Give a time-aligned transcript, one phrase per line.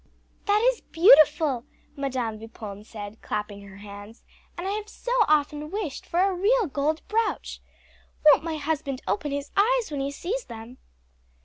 [0.47, 1.63] "That is beautiful,"
[1.95, 4.23] Madam Vipon said, clapping her hands;
[4.57, 7.61] "and I have so often wished for a real gold broach!
[8.25, 10.79] Won't my husband open his eyes when he sees them!"